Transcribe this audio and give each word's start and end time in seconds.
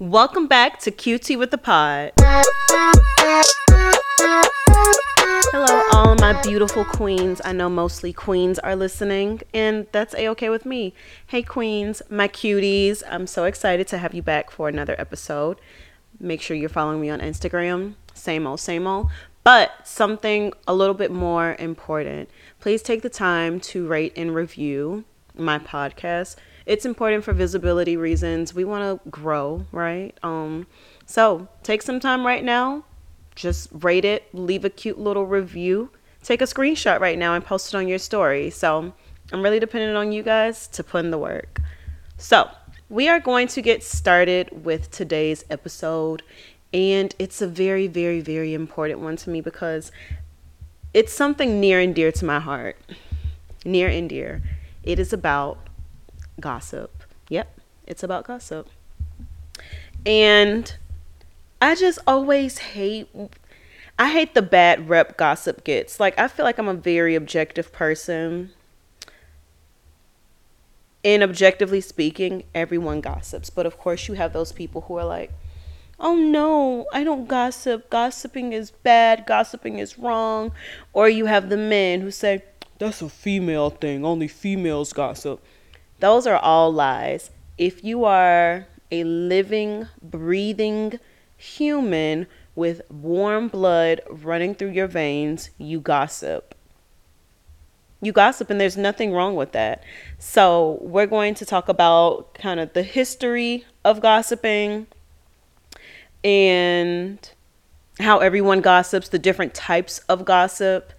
Welcome 0.00 0.46
back 0.46 0.80
to 0.80 0.90
QT 0.90 1.38
with 1.38 1.50
the 1.50 1.58
Pod. 1.58 2.12
Hello, 5.52 5.82
all 5.92 6.14
my 6.14 6.40
beautiful 6.40 6.86
queens. 6.86 7.42
I 7.44 7.52
know 7.52 7.68
mostly 7.68 8.14
queens 8.14 8.58
are 8.60 8.74
listening, 8.74 9.42
and 9.52 9.86
that's 9.92 10.14
a 10.14 10.26
okay 10.28 10.48
with 10.48 10.64
me. 10.64 10.94
Hey, 11.26 11.42
queens, 11.42 12.00
my 12.08 12.28
cuties. 12.28 13.02
I'm 13.10 13.26
so 13.26 13.44
excited 13.44 13.86
to 13.88 13.98
have 13.98 14.14
you 14.14 14.22
back 14.22 14.50
for 14.50 14.70
another 14.70 14.96
episode. 14.98 15.60
Make 16.18 16.40
sure 16.40 16.56
you're 16.56 16.70
following 16.70 17.02
me 17.02 17.10
on 17.10 17.20
Instagram. 17.20 17.96
Same 18.14 18.46
old, 18.46 18.60
same 18.60 18.86
old. 18.86 19.10
But 19.44 19.86
something 19.86 20.54
a 20.66 20.72
little 20.72 20.94
bit 20.94 21.10
more 21.10 21.56
important. 21.58 22.30
Please 22.58 22.80
take 22.80 23.02
the 23.02 23.10
time 23.10 23.60
to 23.60 23.86
rate 23.86 24.14
and 24.16 24.34
review 24.34 25.04
my 25.36 25.58
podcast. 25.58 26.36
It's 26.66 26.84
important 26.84 27.24
for 27.24 27.32
visibility 27.32 27.96
reasons. 27.96 28.54
We 28.54 28.64
want 28.64 29.02
to 29.02 29.10
grow, 29.10 29.66
right? 29.72 30.16
Um, 30.22 30.66
so 31.06 31.48
take 31.62 31.82
some 31.82 32.00
time 32.00 32.26
right 32.26 32.44
now. 32.44 32.84
Just 33.34 33.68
rate 33.72 34.04
it, 34.04 34.32
leave 34.34 34.64
a 34.64 34.70
cute 34.70 34.98
little 34.98 35.24
review, 35.24 35.90
take 36.22 36.42
a 36.42 36.44
screenshot 36.44 37.00
right 37.00 37.18
now 37.18 37.34
and 37.34 37.44
post 37.44 37.72
it 37.72 37.76
on 37.76 37.88
your 37.88 37.98
story. 37.98 38.50
So 38.50 38.92
I'm 39.32 39.42
really 39.42 39.60
dependent 39.60 39.96
on 39.96 40.12
you 40.12 40.22
guys 40.22 40.66
to 40.68 40.84
put 40.84 41.04
in 41.04 41.10
the 41.10 41.18
work. 41.18 41.60
So 42.18 42.50
we 42.88 43.08
are 43.08 43.20
going 43.20 43.48
to 43.48 43.62
get 43.62 43.82
started 43.82 44.64
with 44.64 44.90
today's 44.90 45.44
episode. 45.48 46.22
And 46.72 47.14
it's 47.18 47.40
a 47.40 47.46
very, 47.46 47.86
very, 47.86 48.20
very 48.20 48.52
important 48.52 49.00
one 49.00 49.16
to 49.18 49.30
me 49.30 49.40
because 49.40 49.90
it's 50.92 51.12
something 51.12 51.60
near 51.60 51.80
and 51.80 51.94
dear 51.94 52.12
to 52.12 52.24
my 52.24 52.40
heart. 52.40 52.76
Near 53.64 53.88
and 53.88 54.08
dear. 54.08 54.42
It 54.82 54.98
is 54.98 55.12
about 55.12 55.58
gossip. 56.40 57.04
Yep, 57.28 57.60
it's 57.86 58.02
about 58.02 58.26
gossip. 58.26 58.68
And 60.04 60.74
I 61.60 61.74
just 61.74 61.98
always 62.06 62.58
hate 62.58 63.08
I 63.98 64.10
hate 64.10 64.32
the 64.32 64.40
bad 64.40 64.88
rep 64.88 65.18
gossip 65.18 65.62
gets. 65.62 66.00
Like 66.00 66.18
I 66.18 66.26
feel 66.26 66.44
like 66.44 66.58
I'm 66.58 66.68
a 66.68 66.74
very 66.74 67.14
objective 67.14 67.70
person. 67.70 68.50
And 71.04 71.22
objectively 71.22 71.80
speaking, 71.80 72.44
everyone 72.54 73.02
gossips. 73.02 73.50
But 73.50 73.66
of 73.66 73.78
course 73.78 74.08
you 74.08 74.14
have 74.14 74.32
those 74.32 74.52
people 74.52 74.82
who 74.82 74.96
are 74.96 75.04
like, 75.04 75.32
oh 75.98 76.16
no, 76.16 76.86
I 76.94 77.04
don't 77.04 77.28
gossip. 77.28 77.90
Gossiping 77.90 78.54
is 78.54 78.70
bad. 78.70 79.26
Gossiping 79.26 79.78
is 79.78 79.98
wrong. 79.98 80.52
Or 80.94 81.08
you 81.10 81.26
have 81.26 81.50
the 81.50 81.58
men 81.58 82.00
who 82.00 82.10
say, 82.10 82.42
that's 82.78 83.02
a 83.02 83.10
female 83.10 83.68
thing. 83.68 84.04
Only 84.04 84.28
females 84.28 84.94
gossip. 84.94 85.44
Those 86.00 86.26
are 86.26 86.38
all 86.38 86.72
lies. 86.72 87.30
If 87.58 87.84
you 87.84 88.04
are 88.04 88.66
a 88.90 89.04
living, 89.04 89.86
breathing 90.02 90.98
human 91.36 92.26
with 92.54 92.82
warm 92.90 93.48
blood 93.48 94.00
running 94.10 94.54
through 94.54 94.70
your 94.70 94.86
veins, 94.86 95.50
you 95.58 95.80
gossip. 95.80 96.54
You 98.02 98.12
gossip, 98.12 98.48
and 98.48 98.58
there's 98.58 98.78
nothing 98.78 99.12
wrong 99.12 99.36
with 99.36 99.52
that. 99.52 99.84
So, 100.18 100.78
we're 100.80 101.06
going 101.06 101.34
to 101.34 101.44
talk 101.44 101.68
about 101.68 102.32
kind 102.32 102.58
of 102.58 102.72
the 102.72 102.82
history 102.82 103.66
of 103.84 104.00
gossiping 104.00 104.86
and 106.24 107.30
how 107.98 108.18
everyone 108.20 108.62
gossips, 108.62 109.10
the 109.10 109.18
different 109.18 109.52
types 109.52 109.98
of 110.08 110.24
gossip, 110.24 110.94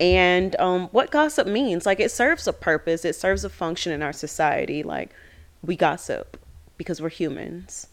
and 0.00 0.56
um, 0.56 0.88
what 0.88 1.10
gossip 1.10 1.46
means. 1.46 1.86
Like, 1.86 2.00
it 2.00 2.10
serves 2.10 2.46
a 2.46 2.52
purpose, 2.52 3.04
it 3.04 3.14
serves 3.14 3.44
a 3.44 3.48
function 3.48 3.92
in 3.92 4.02
our 4.02 4.12
society. 4.12 4.82
Like, 4.82 5.10
we 5.62 5.76
gossip 5.76 6.38
because 6.76 7.00
we're 7.00 7.08
humans. 7.08 7.86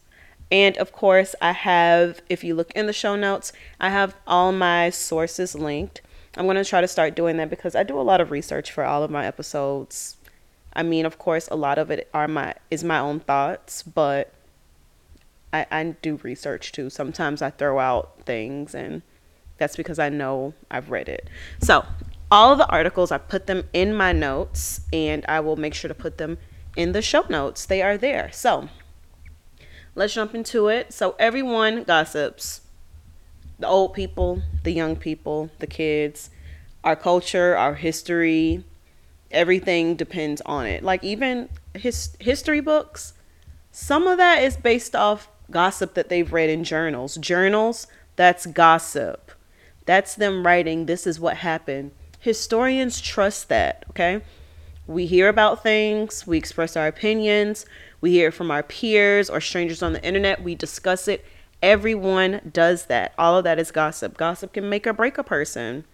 And 0.51 0.75
of 0.77 0.91
course, 0.91 1.33
I 1.41 1.53
have, 1.53 2.21
if 2.27 2.43
you 2.43 2.55
look 2.55 2.71
in 2.71 2.85
the 2.85 2.93
show 2.93 3.15
notes, 3.15 3.53
I 3.79 3.89
have 3.89 4.15
all 4.27 4.51
my 4.51 4.89
sources 4.89 5.55
linked. 5.55 6.01
I'm 6.35 6.45
going 6.45 6.57
to 6.57 6.65
try 6.65 6.81
to 6.81 6.87
start 6.87 7.15
doing 7.15 7.37
that 7.37 7.49
because 7.49 7.75
I 7.75 7.83
do 7.83 7.99
a 7.99 8.01
lot 8.01 8.21
of 8.21 8.31
research 8.31 8.71
for 8.71 8.83
all 8.83 9.03
of 9.03 9.11
my 9.11 9.25
episodes. 9.25 10.17
I 10.73 10.83
mean, 10.83 11.05
of 11.05 11.17
course, 11.17 11.47
a 11.49 11.55
lot 11.55 11.77
of 11.77 11.91
it 11.91 12.09
are 12.13 12.27
my 12.27 12.55
is 12.69 12.83
my 12.83 12.99
own 12.99 13.19
thoughts, 13.19 13.83
but 13.83 14.33
I, 15.51 15.65
I 15.69 15.95
do 16.01 16.19
research 16.23 16.71
too. 16.71 16.89
Sometimes 16.89 17.41
I 17.41 17.49
throw 17.49 17.79
out 17.79 18.21
things, 18.25 18.73
and 18.73 19.01
that's 19.61 19.75
because 19.75 19.99
I 19.99 20.09
know 20.09 20.55
I've 20.71 20.89
read 20.89 21.07
it. 21.07 21.29
So, 21.59 21.85
all 22.31 22.51
of 22.51 22.57
the 22.57 22.67
articles, 22.67 23.11
I 23.11 23.19
put 23.19 23.45
them 23.45 23.69
in 23.73 23.93
my 23.93 24.11
notes, 24.11 24.81
and 24.91 25.23
I 25.27 25.39
will 25.39 25.55
make 25.55 25.75
sure 25.75 25.87
to 25.87 25.93
put 25.93 26.17
them 26.17 26.39
in 26.75 26.93
the 26.93 27.01
show 27.03 27.25
notes. 27.29 27.67
They 27.67 27.83
are 27.83 27.95
there. 27.95 28.31
So, 28.33 28.69
let's 29.93 30.15
jump 30.15 30.33
into 30.33 30.67
it. 30.67 30.93
So, 30.93 31.15
everyone 31.19 31.83
gossips 31.83 32.61
the 33.59 33.67
old 33.67 33.93
people, 33.93 34.41
the 34.63 34.71
young 34.71 34.95
people, 34.95 35.51
the 35.59 35.67
kids, 35.67 36.31
our 36.83 36.95
culture, 36.95 37.55
our 37.55 37.75
history, 37.75 38.63
everything 39.29 39.95
depends 39.95 40.41
on 40.47 40.65
it. 40.65 40.81
Like, 40.81 41.03
even 41.03 41.49
his, 41.75 42.17
history 42.19 42.61
books, 42.61 43.13
some 43.71 44.07
of 44.07 44.17
that 44.17 44.41
is 44.41 44.57
based 44.57 44.95
off 44.95 45.29
gossip 45.51 45.93
that 45.93 46.09
they've 46.09 46.33
read 46.33 46.49
in 46.49 46.63
journals. 46.63 47.17
Journals, 47.17 47.85
that's 48.15 48.47
gossip. 48.47 49.31
That's 49.85 50.15
them 50.15 50.45
writing, 50.45 50.85
this 50.85 51.07
is 51.07 51.19
what 51.19 51.37
happened. 51.37 51.91
Historians 52.19 53.01
trust 53.01 53.49
that, 53.49 53.83
okay? 53.89 54.21
We 54.87 55.05
hear 55.05 55.27
about 55.27 55.63
things, 55.63 56.27
we 56.27 56.37
express 56.37 56.75
our 56.75 56.87
opinions, 56.87 57.65
we 57.99 58.11
hear 58.11 58.31
from 58.31 58.51
our 58.51 58.63
peers 58.63 59.29
or 59.29 59.41
strangers 59.41 59.81
on 59.81 59.93
the 59.93 60.03
internet, 60.03 60.43
we 60.43 60.55
discuss 60.55 61.07
it. 61.07 61.25
Everyone 61.61 62.51
does 62.51 62.85
that. 62.85 63.13
All 63.17 63.37
of 63.37 63.43
that 63.43 63.59
is 63.59 63.71
gossip. 63.71 64.17
Gossip 64.17 64.53
can 64.53 64.67
make 64.67 64.87
or 64.87 64.93
break 64.93 65.19
a 65.19 65.23
person. 65.23 65.85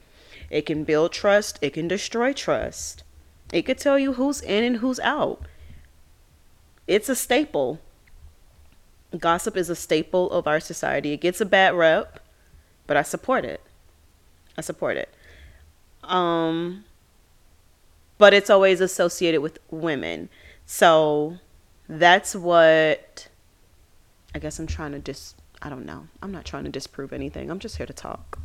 It 0.49 0.65
can 0.65 0.85
build 0.85 1.11
trust, 1.11 1.59
it 1.61 1.71
can 1.71 1.87
destroy 1.89 2.31
trust. 2.31 3.03
It 3.51 3.63
could 3.63 3.77
tell 3.77 3.99
you 3.99 4.13
who's 4.13 4.41
in 4.41 4.63
and 4.63 4.77
who's 4.77 4.99
out. 5.01 5.41
It's 6.87 7.09
a 7.09 7.15
staple. 7.15 7.79
Gossip 9.17 9.57
is 9.57 9.69
a 9.69 9.75
staple 9.75 10.31
of 10.31 10.47
our 10.47 10.59
society. 10.59 11.11
It 11.11 11.21
gets 11.21 11.41
a 11.41 11.45
bad 11.45 11.73
rep, 11.73 12.19
but 12.85 12.97
I 12.97 13.01
support 13.01 13.45
it. 13.45 13.61
I 14.57 14.61
support 14.61 14.97
it. 14.97 15.09
Um, 16.03 16.85
but 18.17 18.33
it's 18.33 18.49
always 18.49 18.81
associated 18.81 19.41
with 19.41 19.59
women. 19.69 20.29
So 20.65 21.37
that's 21.87 22.35
what 22.35 23.27
I 24.35 24.39
guess 24.39 24.59
I'm 24.59 24.67
trying 24.67 24.91
to 24.91 24.99
dis 24.99 25.35
I 25.61 25.69
don't 25.69 25.85
know. 25.85 26.07
I'm 26.21 26.31
not 26.31 26.45
trying 26.45 26.65
to 26.65 26.69
disprove 26.69 27.11
anything. 27.11 27.49
I'm 27.49 27.59
just 27.59 27.77
here 27.77 27.85
to 27.85 27.93
talk. 27.93 28.39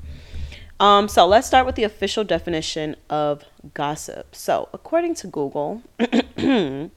Um, 0.81 1.09
so 1.09 1.27
let's 1.27 1.47
start 1.47 1.67
with 1.67 1.75
the 1.75 1.85
official 1.85 2.25
definition 2.25 2.97
of 3.11 3.45
gossip. 3.75 4.35
So, 4.35 4.69
according 4.73 5.15
to 5.17 5.27
Google, 5.27 5.83
it 5.99 6.91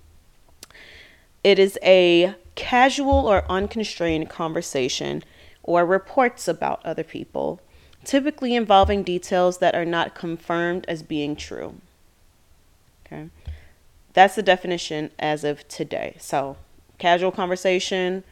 is 1.43 1.77
a 1.83 2.33
casual 2.55 3.27
or 3.27 3.43
unconstrained 3.51 4.29
conversation 4.29 5.23
or 5.61 5.85
reports 5.85 6.47
about 6.47 6.83
other 6.85 7.03
people, 7.03 7.59
typically 8.05 8.55
involving 8.55 9.03
details 9.03 9.57
that 9.59 9.75
are 9.75 9.85
not 9.85 10.15
confirmed 10.15 10.85
as 10.87 11.03
being 11.03 11.35
true. 11.35 11.75
Okay. 13.05 13.29
That's 14.13 14.35
the 14.35 14.43
definition 14.43 15.11
as 15.19 15.43
of 15.43 15.67
today. 15.67 16.15
So, 16.19 16.57
casual 16.97 17.31
conversation 17.31 18.23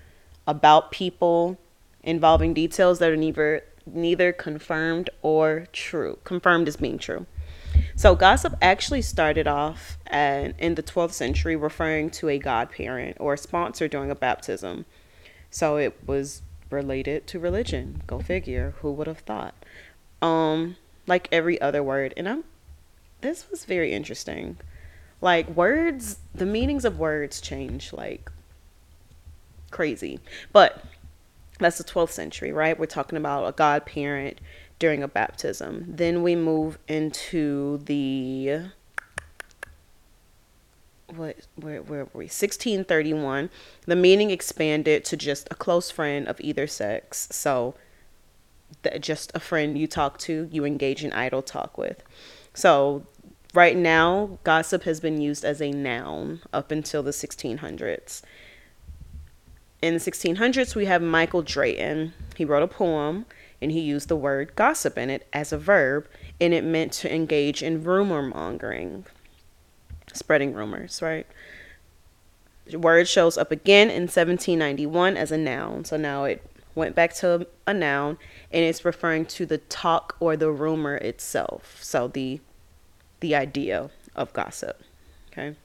about 0.47 0.91
people 0.91 1.57
involving 2.01 2.53
details 2.53 2.99
that 2.99 3.09
are 3.09 3.17
neither 3.17 3.63
neither 3.85 4.31
confirmed 4.31 5.09
or 5.21 5.67
true. 5.73 6.17
Confirmed 6.23 6.67
as 6.67 6.77
being 6.77 6.97
true. 6.97 7.25
So, 7.95 8.15
gossip 8.15 8.55
actually 8.61 9.01
started 9.01 9.47
off 9.47 9.97
at, 10.07 10.59
in 10.59 10.75
the 10.75 10.83
12th 10.83 11.11
century 11.11 11.55
referring 11.55 12.09
to 12.11 12.29
a 12.29 12.37
godparent 12.37 13.17
or 13.19 13.33
a 13.33 13.37
sponsor 13.37 13.87
during 13.87 14.09
a 14.09 14.15
baptism. 14.15 14.85
So, 15.51 15.77
it 15.77 15.97
was 16.07 16.41
related 16.73 17.27
to 17.27 17.39
religion. 17.39 18.01
Go 18.07 18.19
figure. 18.19 18.73
Who 18.81 18.91
would 18.91 19.07
have 19.07 19.19
thought? 19.19 19.53
Um, 20.21 20.75
like 21.07 21.27
every 21.31 21.59
other 21.61 21.83
word. 21.83 22.13
And 22.17 22.27
I'm, 22.27 22.43
this 23.21 23.49
was 23.49 23.65
very 23.65 23.93
interesting. 23.93 24.57
Like, 25.21 25.47
words, 25.49 26.17
the 26.35 26.45
meanings 26.45 26.83
of 26.83 26.99
words 26.99 27.39
change 27.39 27.93
like 27.93 28.29
crazy. 29.71 30.19
But 30.51 30.83
that's 31.59 31.77
the 31.77 31.83
12th 31.83 32.11
century, 32.11 32.51
right? 32.51 32.77
We're 32.77 32.85
talking 32.85 33.17
about 33.17 33.47
a 33.47 33.51
godparent 33.51 34.39
during 34.79 35.03
a 35.03 35.07
baptism. 35.07 35.85
Then 35.87 36.23
we 36.23 36.35
move 36.35 36.77
into 36.87 37.77
the 37.85 38.65
what 41.17 41.37
where 41.55 41.81
where 41.81 42.05
were 42.05 42.09
we? 42.13 42.25
1631 42.25 43.49
the 43.85 43.95
meaning 43.95 44.31
expanded 44.31 45.05
to 45.05 45.17
just 45.17 45.47
a 45.51 45.55
close 45.55 45.91
friend 45.91 46.27
of 46.27 46.39
either 46.41 46.67
sex. 46.67 47.27
So 47.31 47.75
just 48.99 49.31
a 49.35 49.39
friend 49.39 49.77
you 49.77 49.87
talk 49.87 50.17
to 50.19 50.47
you 50.51 50.65
engage 50.65 51.03
in 51.03 51.13
idle 51.13 51.41
talk 51.41 51.77
with. 51.77 52.03
So 52.53 53.05
right 53.53 53.77
now 53.77 54.39
gossip 54.43 54.83
has 54.83 54.99
been 54.99 55.21
used 55.21 55.45
as 55.45 55.61
a 55.61 55.71
noun 55.71 56.41
up 56.51 56.71
until 56.71 57.03
the 57.03 57.11
1600s 57.11 58.21
In 59.81 59.93
the 59.93 59.99
1600s, 59.99 60.75
we 60.75 60.85
have 60.85 61.01
Michael 61.01 61.41
Drayton. 61.43 62.13
He 62.35 62.45
wrote 62.45 62.63
a 62.63 62.67
poem 62.67 63.25
and 63.63 63.71
he 63.71 63.79
used 63.79 64.09
the 64.09 64.15
word 64.17 64.55
gossip 64.55 64.97
in 64.97 65.09
it 65.09 65.25
as 65.31 65.53
a 65.53 65.57
verb, 65.57 66.05
and 66.41 66.53
it 66.53 66.65
meant 66.65 66.91
to 66.91 67.13
engage 67.13 67.63
in 67.63 67.81
rumor 67.81 68.21
mongering, 68.21 69.05
spreading 70.13 70.53
rumors, 70.53 71.01
right? 71.01 71.27
Word 72.71 73.07
shows 73.07 73.37
up 73.37 73.51
again 73.51 73.89
in 73.89 74.03
1791 74.03 75.17
as 75.17 75.31
a 75.31 75.37
noun. 75.37 75.83
So 75.85 75.97
now 75.97 76.23
it 76.23 76.45
went 76.75 76.95
back 76.95 77.13
to 77.15 77.45
a 77.67 77.73
noun 77.73 78.17
and 78.51 78.63
it's 78.63 78.85
referring 78.85 79.25
to 79.25 79.45
the 79.45 79.57
talk 79.57 80.15
or 80.19 80.37
the 80.37 80.51
rumor 80.51 80.95
itself. 80.95 81.77
So 81.81 82.07
the 82.07 82.39
the 83.19 83.35
idea 83.35 83.89
of 84.15 84.33
gossip. 84.33 84.81
Okay. 85.31 85.55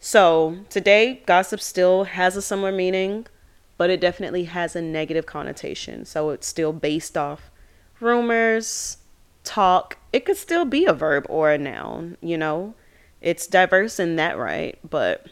So 0.00 0.58
today, 0.68 1.22
gossip 1.24 1.60
still 1.60 2.04
has 2.04 2.36
a 2.36 2.42
similar 2.42 2.72
meaning, 2.72 3.26
but 3.78 3.90
it 3.90 4.00
definitely 4.00 4.44
has 4.44 4.76
a 4.76 4.82
negative 4.82 5.24
connotation. 5.24 6.04
So 6.04 6.30
it's 6.30 6.46
still 6.46 6.72
based 6.72 7.16
off 7.16 7.50
rumors, 8.00 8.98
talk. 9.44 9.98
It 10.12 10.26
could 10.26 10.36
still 10.36 10.64
be 10.64 10.84
a 10.84 10.92
verb 10.92 11.26
or 11.30 11.50
a 11.52 11.58
noun, 11.58 12.18
you 12.20 12.36
know? 12.36 12.74
It's 13.24 13.46
diverse 13.46 13.98
in 13.98 14.16
that 14.16 14.36
right, 14.36 14.78
but 14.88 15.28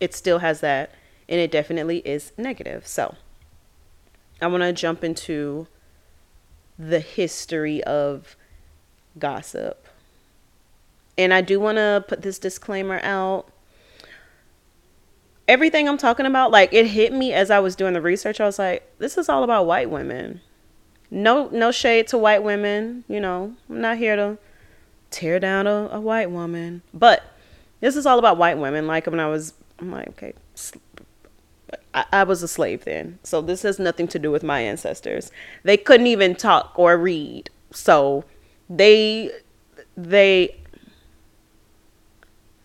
it 0.00 0.14
still 0.14 0.40
has 0.40 0.60
that, 0.60 0.94
and 1.30 1.40
it 1.40 1.50
definitely 1.50 2.00
is 2.00 2.32
negative. 2.36 2.86
So 2.86 3.14
I 4.42 4.48
want 4.48 4.64
to 4.64 4.74
jump 4.74 5.02
into 5.02 5.66
the 6.78 7.00
history 7.00 7.82
of 7.84 8.36
gossip. 9.18 9.86
And 11.16 11.32
I 11.32 11.40
do 11.40 11.58
want 11.58 11.76
to 11.76 12.04
put 12.06 12.20
this 12.20 12.38
disclaimer 12.38 13.00
out 13.02 13.50
everything 15.48 15.88
I'm 15.88 15.96
talking 15.96 16.26
about, 16.26 16.50
like 16.50 16.74
it 16.74 16.86
hit 16.88 17.14
me 17.14 17.32
as 17.32 17.50
I 17.50 17.60
was 17.60 17.76
doing 17.76 17.94
the 17.94 18.02
research. 18.02 18.42
I 18.42 18.44
was 18.44 18.58
like, 18.58 18.86
this 18.98 19.16
is 19.16 19.30
all 19.30 19.42
about 19.42 19.64
white 19.64 19.88
women. 19.88 20.42
No, 21.10 21.48
no 21.48 21.72
shade 21.72 22.08
to 22.08 22.18
white 22.18 22.42
women. 22.42 23.04
You 23.08 23.20
know, 23.20 23.54
I'm 23.70 23.80
not 23.80 23.96
here 23.96 24.16
to 24.16 24.36
tear 25.10 25.40
down 25.40 25.66
a, 25.66 25.88
a 25.92 26.00
white 26.00 26.30
woman, 26.30 26.82
but 26.92 27.22
this 27.80 27.96
is 27.96 28.06
all 28.06 28.18
about 28.18 28.36
white 28.36 28.58
women. 28.58 28.86
Like 28.86 29.06
when 29.06 29.20
I 29.20 29.28
was, 29.28 29.54
I'm 29.78 29.90
like, 29.90 30.08
okay, 30.08 30.34
I, 31.94 32.04
I 32.12 32.24
was 32.24 32.42
a 32.42 32.48
slave 32.48 32.84
then, 32.84 33.18
so 33.22 33.40
this 33.40 33.62
has 33.62 33.78
nothing 33.78 34.08
to 34.08 34.18
do 34.18 34.30
with 34.30 34.42
my 34.42 34.60
ancestors. 34.60 35.30
They 35.62 35.76
couldn't 35.76 36.06
even 36.06 36.34
talk 36.34 36.72
or 36.76 36.96
read, 36.96 37.50
so 37.70 38.24
they, 38.68 39.30
they 39.96 40.56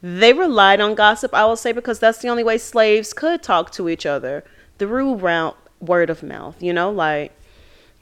they 0.08 0.34
relied 0.34 0.80
on 0.80 0.94
gossip, 0.94 1.34
I 1.34 1.46
will 1.46 1.56
say, 1.56 1.72
because 1.72 1.98
that's 1.98 2.20
the 2.20 2.30
only 2.30 2.44
way 2.44 2.60
slaves 2.60 3.12
could 3.12 3.42
talk 3.42 3.72
to 3.72 3.90
each 3.90 4.06
other 4.06 4.44
through 4.78 5.16
round 5.16 5.56
word 5.80 6.12
of 6.12 6.22
mouth, 6.22 6.62
you 6.62 6.74
know, 6.74 6.92
like 6.92 7.32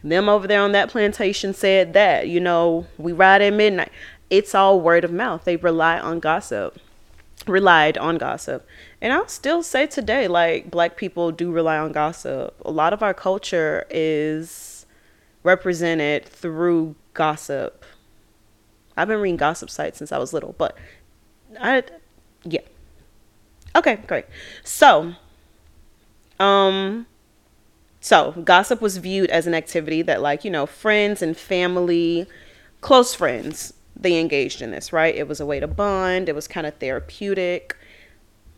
them 0.04 0.28
over 0.28 0.46
there 0.46 0.60
on 0.62 0.74
that 0.74 0.90
plantation 0.90 1.54
said 1.54 1.94
that, 1.94 2.28
you 2.28 2.42
know, 2.42 2.86
we 2.98 3.14
ride 3.14 3.42
at 3.42 3.54
midnight. 3.54 3.90
It's 4.34 4.56
all 4.56 4.82
word 4.82 5.04
of 5.04 5.12
mouth. 5.12 5.44
They 5.44 5.58
rely 5.58 6.00
on 6.00 6.20
gossip, 6.20 6.80
relied 7.46 8.00
on 8.00 8.18
gossip. 8.18 8.66
And 9.00 9.14
I'll 9.14 9.28
still 9.28 9.62
say 9.62 9.86
today, 9.86 10.28
like, 10.28 10.72
black 10.72 10.98
people 10.98 11.32
do 11.32 11.52
rely 11.52 11.78
on 11.78 11.92
gossip. 11.92 12.56
A 12.66 12.72
lot 12.72 12.94
of 12.94 13.04
our 13.04 13.14
culture 13.14 13.86
is 13.92 14.88
represented 15.44 16.26
through 16.26 16.96
gossip. 17.14 17.86
I've 18.98 19.08
been 19.08 19.20
reading 19.20 19.38
gossip 19.38 19.70
sites 19.70 20.00
since 20.00 20.12
I 20.12 20.18
was 20.18 20.34
little, 20.34 20.56
but 20.58 20.76
I 21.60 21.84
yeah. 22.44 22.62
Okay, 23.76 23.98
great. 24.08 24.26
So, 24.64 25.14
um 26.40 27.06
so 28.02 28.32
gossip 28.44 28.82
was 28.82 28.98
viewed 28.98 29.30
as 29.30 29.46
an 29.46 29.54
activity 29.54 30.02
that 30.02 30.24
like, 30.24 30.44
you 30.44 30.50
know, 30.50 30.66
friends 30.66 31.22
and 31.22 31.38
family, 31.38 32.26
close 32.82 33.14
friends, 33.14 33.74
they 33.96 34.20
engaged 34.20 34.62
in 34.62 34.72
this, 34.72 34.92
right? 34.92 35.16
It 35.16 35.28
was 35.28 35.40
a 35.40 35.46
way 35.46 35.60
to 35.60 35.68
bond, 35.68 36.30
it 36.30 36.36
was 36.36 36.48
kind 36.48 36.66
of 36.66 36.76
therapeutic 36.76 37.76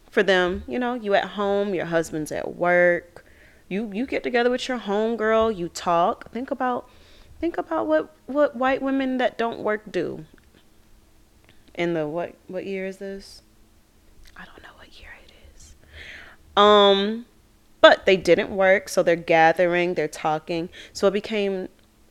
for 0.10 0.24
them, 0.24 0.64
you 0.68 0.80
know, 0.80 0.94
you 0.94 1.14
at 1.14 1.26
home, 1.32 1.74
your 1.74 1.86
husband's 1.88 2.32
at 2.32 2.56
work. 2.56 3.26
You 3.68 3.92
you 3.94 4.06
get 4.06 4.24
together 4.24 4.50
with 4.50 4.68
your 4.68 4.80
homegirl, 4.80 5.58
you 5.58 5.68
talk. 5.70 6.32
Think 6.32 6.52
about 6.52 6.88
think 7.42 7.58
about 7.58 7.88
what 7.88 8.16
what 8.26 8.56
white 8.56 8.82
women 8.82 9.18
that 9.18 9.38
don't 9.38 9.60
work 9.60 9.92
do 9.92 10.26
in 11.74 11.94
the 11.94 12.08
what 12.08 12.36
what 12.48 12.66
year 12.66 12.86
is 12.86 12.98
this? 12.98 13.42
I 14.38 14.46
don't 14.46 14.64
know 14.64 14.70
what 14.78 15.00
year 15.00 15.10
it 15.26 15.34
is. 15.54 15.76
Um 16.56 17.26
but 17.82 18.06
they 18.06 18.18
didn't 18.18 18.50
work, 18.50 18.90
so 18.90 19.04
they're 19.04 19.16
gathering, 19.16 19.94
they're 19.94 20.08
talking. 20.08 20.70
So 20.94 21.08
it 21.08 21.12
became 21.12 21.68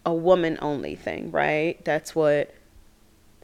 a 0.07 0.13
woman 0.13 0.59
only 0.61 0.95
thing, 0.95 1.31
right? 1.31 1.83
That's 1.85 2.15
what 2.15 2.55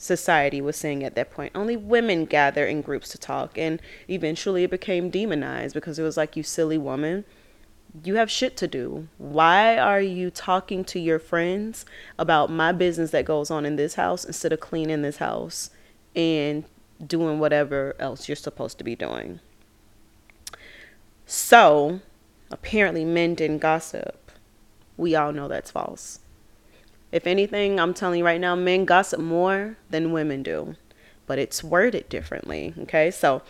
society 0.01 0.61
was 0.61 0.77
saying 0.77 1.05
at 1.05 1.15
that 1.15 1.31
point. 1.31 1.53
Only 1.55 1.77
women 1.77 2.25
gather 2.25 2.67
in 2.67 2.83
groups 2.83 3.11
to 3.11 3.19
talk. 3.19 3.57
And 3.57 3.81
eventually 4.09 4.65
it 4.65 4.71
became 4.71 5.11
demonized 5.11 5.75
because 5.75 5.99
it 5.99 6.03
was 6.03 6.17
like, 6.17 6.37
you 6.37 6.43
silly 6.43 6.79
woman, 6.79 7.25
you 8.03 8.15
have 8.17 8.31
shit 8.31 8.57
to 8.59 8.69
do. 8.69 9.09
Why 9.19 9.77
are 9.79 10.01
you 10.01 10.31
talking 10.31 10.85
to 10.87 10.99
your 10.99 11.19
friends 11.19 11.85
about 12.19 12.51
my 12.51 12.73
business 12.73 13.11
that 13.11 13.25
goes 13.25 13.51
on 13.51 13.67
in 13.67 13.77
this 13.77 13.95
house 13.95 14.25
instead 14.25 14.53
of 14.53 14.61
cleaning 14.61 15.03
this 15.03 15.19
house? 15.19 15.71
and 16.15 16.65
doing 17.05 17.39
whatever 17.39 17.95
else 17.99 18.29
you're 18.29 18.37
supposed 18.37 18.79
to 18.79 18.85
be 18.85 18.97
doing. 18.97 19.41
So, 21.27 22.01
apparently, 22.51 23.05
men 23.05 23.35
didn't 23.35 23.59
gossip. 23.59 24.33
We 24.97 25.15
all 25.15 25.33
know 25.33 25.49
that's 25.49 25.71
false. 25.71 26.21
If 27.13 27.27
anything, 27.27 27.81
I'm 27.81 27.95
telling 27.95 28.21
you 28.21 28.25
right 28.25 28.41
now, 28.41 28.55
men 28.55 28.85
gossip 28.85 29.21
more 29.21 29.77
than 29.91 30.13
women 30.13 30.43
do, 30.43 30.77
but 31.27 31.39
it's 31.39 31.65
worded 31.65 32.09
differently. 32.09 32.75
Okay, 32.83 33.11
so 33.11 33.43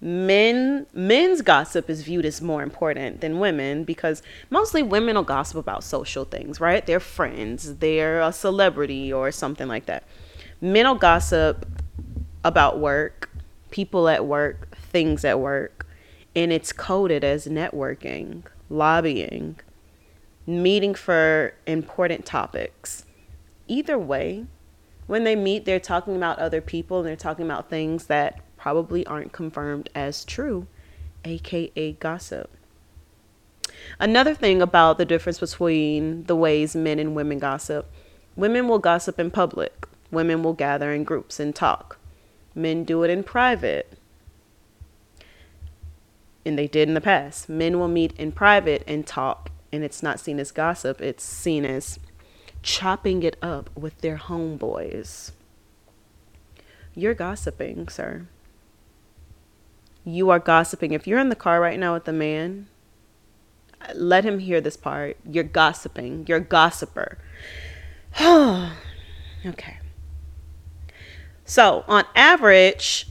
men 0.00 0.86
men's 0.92 1.40
gossip 1.40 1.88
is 1.88 2.02
viewed 2.02 2.26
as 2.26 2.42
more 2.42 2.62
important 2.62 3.20
than 3.20 3.38
women 3.38 3.84
because 3.84 4.22
mostly 4.50 4.82
women 4.82 5.14
will 5.16 5.22
gossip 5.22 5.56
about 5.56 5.84
social 5.84 6.24
things, 6.24 6.60
right? 6.60 6.84
They're 6.84 7.00
friends, 7.00 7.76
they're 7.76 8.20
a 8.20 8.26
uh, 8.26 8.30
celebrity 8.30 9.12
or 9.12 9.30
something 9.30 9.68
like 9.68 9.86
that. 9.86 10.04
Men 10.60 10.86
will 10.86 10.96
gossip 10.96 11.66
about 12.42 12.78
work, 12.78 13.30
people 13.70 14.08
at 14.08 14.26
work, 14.26 14.76
things 14.76 15.24
at 15.24 15.38
work, 15.38 15.86
and 16.34 16.52
it's 16.52 16.72
coded 16.72 17.22
as 17.24 17.46
networking, 17.46 18.42
lobbying, 18.68 19.56
meeting 20.46 20.94
for 20.94 21.54
important 21.66 22.26
topics. 22.26 23.04
Either 23.66 23.98
way, 23.98 24.46
when 25.06 25.24
they 25.24 25.36
meet, 25.36 25.64
they're 25.64 25.80
talking 25.80 26.16
about 26.16 26.38
other 26.38 26.60
people 26.60 26.98
and 26.98 27.08
they're 27.08 27.16
talking 27.16 27.44
about 27.44 27.70
things 27.70 28.06
that 28.06 28.40
probably 28.56 29.06
aren't 29.06 29.32
confirmed 29.32 29.88
as 29.94 30.24
true, 30.24 30.66
aka 31.24 31.92
gossip. 31.92 32.50
Another 33.98 34.34
thing 34.34 34.62
about 34.62 34.98
the 34.98 35.04
difference 35.04 35.40
between 35.40 36.24
the 36.24 36.36
ways 36.36 36.74
men 36.74 36.98
and 36.98 37.14
women 37.14 37.38
gossip 37.38 37.90
women 38.36 38.68
will 38.68 38.78
gossip 38.78 39.18
in 39.18 39.30
public, 39.30 39.86
women 40.10 40.42
will 40.42 40.52
gather 40.52 40.92
in 40.92 41.04
groups 41.04 41.38
and 41.38 41.54
talk. 41.54 41.98
Men 42.54 42.84
do 42.84 43.02
it 43.02 43.10
in 43.10 43.22
private. 43.22 43.98
And 46.46 46.58
they 46.58 46.66
did 46.66 46.88
in 46.88 46.94
the 46.94 47.00
past. 47.00 47.48
Men 47.48 47.78
will 47.78 47.88
meet 47.88 48.12
in 48.18 48.32
private 48.32 48.84
and 48.86 49.06
talk, 49.06 49.50
and 49.74 49.84
it's 49.84 50.02
not 50.02 50.20
seen 50.20 50.38
as 50.38 50.52
gossip, 50.52 51.00
it's 51.00 51.24
seen 51.24 51.64
as 51.64 51.98
chopping 52.62 53.22
it 53.22 53.36
up 53.42 53.68
with 53.76 53.98
their 54.00 54.16
homeboys. 54.16 55.32
You're 56.94 57.14
gossiping, 57.14 57.88
sir. 57.88 58.26
You 60.04 60.30
are 60.30 60.38
gossiping. 60.38 60.92
If 60.92 61.06
you're 61.06 61.18
in 61.18 61.28
the 61.28 61.36
car 61.36 61.60
right 61.60 61.78
now 61.78 61.94
with 61.94 62.06
a 62.06 62.12
man, 62.12 62.68
let 63.94 64.24
him 64.24 64.38
hear 64.38 64.60
this 64.60 64.76
part. 64.76 65.16
You're 65.28 65.44
gossiping. 65.44 66.24
You're 66.28 66.38
a 66.38 66.42
gossiper. 66.42 67.18
okay. 68.20 69.78
So 71.44 71.84
on 71.88 72.04
average, 72.14 73.08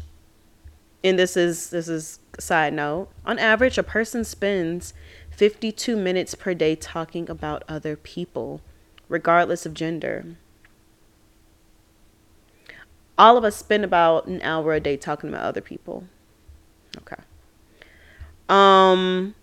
and 1.03 1.19
this 1.19 1.35
is 1.35 1.69
this 1.71 1.87
is 1.87 2.19
side 2.39 2.73
note, 2.73 3.09
on 3.25 3.37
average 3.37 3.77
a 3.77 3.83
person 3.83 4.23
spends 4.23 4.93
52 5.35 5.95
minutes 5.95 6.35
per 6.35 6.53
day 6.53 6.75
talking 6.75 7.29
about 7.29 7.63
other 7.67 7.95
people, 7.95 8.61
regardless 9.09 9.65
of 9.65 9.73
gender. 9.73 10.25
All 13.17 13.37
of 13.37 13.43
us 13.43 13.55
spend 13.55 13.83
about 13.83 14.27
an 14.27 14.41
hour 14.41 14.73
a 14.73 14.79
day 14.79 14.97
talking 14.97 15.29
about 15.29 15.43
other 15.43 15.61
people. 15.61 16.05
Okay. 16.97 17.21
Um 18.49 19.35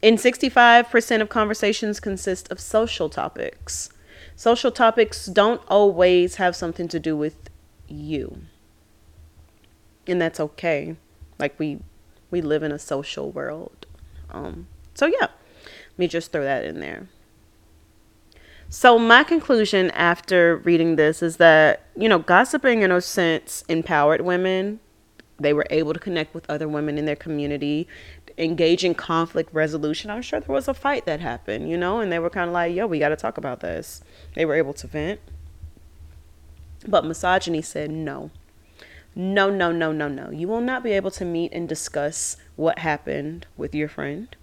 in 0.00 0.14
65% 0.14 1.20
of 1.20 1.28
conversations 1.28 1.98
consist 1.98 2.50
of 2.52 2.60
social 2.60 3.08
topics. 3.08 3.90
Social 4.36 4.70
topics 4.70 5.26
don't 5.26 5.60
always 5.66 6.36
have 6.36 6.54
something 6.54 6.86
to 6.88 7.00
do 7.00 7.16
with 7.16 7.50
you. 7.88 8.42
And 10.06 10.20
that's 10.20 10.38
okay. 10.38 10.96
Like 11.38 11.58
we 11.58 11.80
we 12.30 12.40
live 12.40 12.62
in 12.62 12.72
a 12.72 12.78
social 12.78 13.30
world. 13.30 13.86
Um 14.30 14.68
So, 14.98 15.06
yeah, 15.06 15.28
let 15.60 15.96
me 15.96 16.08
just 16.08 16.32
throw 16.32 16.42
that 16.42 16.64
in 16.64 16.80
there. 16.80 17.06
So, 18.68 18.98
my 18.98 19.22
conclusion 19.22 19.92
after 19.92 20.56
reading 20.56 20.96
this 20.96 21.22
is 21.22 21.36
that, 21.36 21.84
you 21.96 22.08
know, 22.08 22.18
gossiping 22.18 22.82
in 22.82 22.90
a 22.90 23.00
sense 23.00 23.62
empowered 23.68 24.22
women. 24.22 24.80
They 25.38 25.52
were 25.52 25.68
able 25.70 25.94
to 25.94 26.00
connect 26.00 26.34
with 26.34 26.50
other 26.50 26.66
women 26.66 26.98
in 26.98 27.04
their 27.04 27.14
community, 27.14 27.86
engage 28.36 28.84
in 28.84 28.96
conflict 28.96 29.54
resolution. 29.54 30.10
I'm 30.10 30.20
sure 30.20 30.40
there 30.40 30.52
was 30.52 30.66
a 30.66 30.74
fight 30.74 31.06
that 31.06 31.20
happened, 31.20 31.70
you 31.70 31.76
know, 31.76 32.00
and 32.00 32.10
they 32.10 32.18
were 32.18 32.28
kind 32.28 32.48
of 32.48 32.54
like, 32.54 32.74
yo, 32.74 32.88
we 32.88 32.98
got 32.98 33.10
to 33.10 33.16
talk 33.16 33.38
about 33.38 33.60
this. 33.60 34.02
They 34.34 34.44
were 34.44 34.56
able 34.56 34.74
to 34.74 34.88
vent. 34.88 35.20
But 36.88 37.04
misogyny 37.04 37.62
said 37.62 37.92
no. 37.92 38.32
No, 39.14 39.48
no, 39.48 39.70
no, 39.70 39.92
no, 39.92 40.08
no. 40.08 40.30
You 40.32 40.48
will 40.48 40.60
not 40.60 40.82
be 40.82 40.90
able 40.90 41.12
to 41.12 41.24
meet 41.24 41.52
and 41.52 41.68
discuss 41.68 42.36
what 42.56 42.80
happened 42.80 43.46
with 43.56 43.76
your 43.76 43.88
friend. 43.88 44.34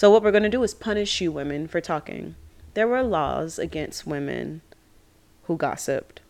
So, 0.00 0.10
what 0.10 0.22
we're 0.22 0.30
going 0.30 0.44
to 0.44 0.48
do 0.48 0.62
is 0.62 0.72
punish 0.72 1.20
you 1.20 1.30
women 1.30 1.68
for 1.68 1.82
talking. 1.82 2.34
There 2.72 2.88
were 2.88 3.02
laws 3.02 3.58
against 3.58 4.06
women 4.06 4.62
who 5.42 5.58
gossiped 5.58 6.22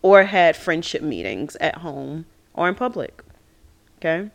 or 0.00 0.24
had 0.24 0.56
friendship 0.56 1.02
meetings 1.02 1.54
at 1.56 1.74
home 1.74 2.24
or 2.54 2.70
in 2.70 2.74
public. 2.74 3.22
Okay? 3.98 4.30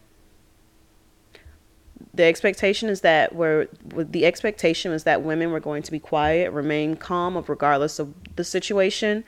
The 2.13 2.25
expectation 2.25 2.87
is 2.87 3.01
that 3.01 3.33
we're 3.33 3.67
the 3.83 4.27
expectation 4.27 4.91
was 4.91 5.05
that 5.05 5.23
women 5.23 5.49
were 5.49 5.59
going 5.59 5.81
to 5.81 5.91
be 5.91 5.97
quiet, 5.97 6.51
remain 6.51 6.95
calm 6.95 7.43
regardless 7.47 7.97
of 7.97 8.13
the 8.35 8.43
situation, 8.43 9.23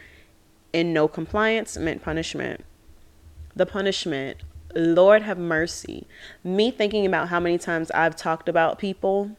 and 0.76 0.94
no 0.94 1.08
compliance 1.08 1.76
meant 1.76 2.04
punishment. 2.04 2.64
The 3.56 3.66
punishment, 3.66 4.44
Lord 4.76 5.24
have 5.24 5.40
mercy. 5.40 6.06
Me 6.44 6.70
thinking 6.70 7.08
about 7.08 7.30
how 7.30 7.40
many 7.40 7.58
times 7.58 7.90
I've 7.90 8.16
talked 8.16 8.48
about 8.48 8.78
people 8.78 9.36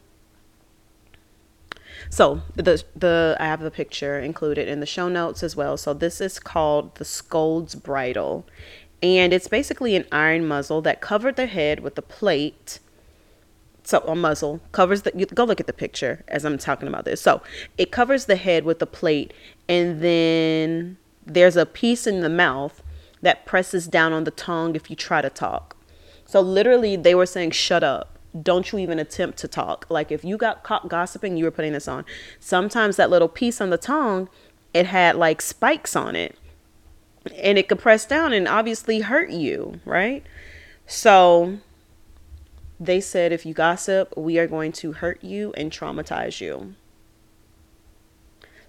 so 2.11 2.43
the 2.55 2.83
the 2.95 3.37
I 3.41 3.47
have 3.47 3.61
the 3.61 3.71
picture 3.71 4.19
included 4.19 4.69
in 4.69 4.81
the 4.81 4.87
show 4.87 5.09
notes 5.09 5.43
as 5.43 5.57
well. 5.57 5.77
So 5.77 5.93
this 5.93 6.21
is 6.21 6.39
called 6.39 6.95
the 6.97 7.05
Scold's 7.05 7.75
Bridle, 7.75 8.47
and 9.03 9.33
it's 9.33 9.49
basically 9.49 9.97
an 9.97 10.07
iron 10.13 10.47
muzzle 10.47 10.83
that 10.83 11.01
covered 11.01 11.37
the 11.37 11.47
head 11.47 11.81
with 11.81 11.99
a 11.99 12.03
plate. 12.03 12.79
So 13.85 14.01
a 14.01 14.15
muzzle 14.17 14.61
covers 14.73 15.03
the. 15.03 15.13
You, 15.15 15.27
go 15.27 15.45
look 15.45 15.61
at 15.61 15.67
the 15.67 15.73
picture 15.73 16.25
as 16.29 16.45
I'm 16.45 16.59
talking 16.59 16.89
about 16.89 17.05
this. 17.05 17.21
So 17.21 17.43
it 17.79 17.91
covers 17.93 18.27
the 18.27 18.37
head 18.37 18.65
with 18.65 18.81
a 18.83 18.87
plate, 18.87 19.33
and 19.69 20.01
then 20.01 20.97
there's 21.25 21.57
a 21.57 21.67
piece 21.67 22.07
in 22.07 22.21
the 22.21 22.29
mouth 22.29 22.83
that 23.23 23.47
presses 23.47 23.87
down 23.87 24.13
on 24.13 24.25
the 24.25 24.31
tongue 24.31 24.77
if 24.77 24.91
you 24.91 24.97
try 24.97 25.23
to 25.23 25.31
talk. 25.31 25.77
So 26.25 26.41
literally, 26.41 26.97
they 26.97 27.15
were 27.15 27.27
saying, 27.27 27.53
"Shut 27.53 27.85
up." 27.85 28.16
Don't 28.43 28.73
you 28.73 28.79
even 28.79 28.99
attempt 28.99 29.39
to 29.39 29.49
talk. 29.49 29.87
Like 29.89 30.11
if 30.11 30.25
you 30.25 30.37
got 30.37 30.63
caught 30.63 30.89
gossiping, 30.89 31.37
you 31.37 31.45
were 31.45 31.51
putting 31.51 31.73
this 31.73 31.89
on. 31.89 32.05
Sometimes 32.41 32.97
that 32.97 33.11
little 33.11 33.29
piece 33.29 33.61
on 33.61 33.71
the 33.71 33.79
tongue, 33.79 34.29
it 34.75 34.87
had 34.87 35.17
like 35.17 35.41
spikes 35.41 35.97
on 35.97 36.17
it. 36.17 36.37
And 37.37 37.59
it 37.59 37.69
could 37.69 37.79
press 37.79 38.07
down 38.07 38.33
and 38.33 38.47
obviously 38.47 39.01
hurt 39.01 39.31
you, 39.31 39.81
right? 39.85 40.25
So 40.87 41.59
they 42.79 43.01
said 43.01 43.33
if 43.33 43.45
you 43.45 43.55
gossip, 43.55 44.13
we 44.17 44.39
are 44.39 44.47
going 44.47 44.73
to 44.73 44.93
hurt 44.93 45.23
you 45.25 45.53
and 45.57 45.73
traumatize 45.73 46.41
you. 46.41 46.75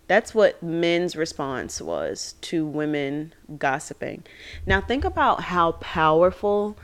That's 0.07 0.33
what 0.33 0.63
men's 0.63 1.15
response 1.15 1.81
was 1.81 2.35
to 2.41 2.65
women 2.65 3.33
gossiping. 3.57 4.23
Now, 4.65 4.79
think 4.79 5.03
about 5.03 5.43
how 5.43 5.73
powerful 5.73 6.77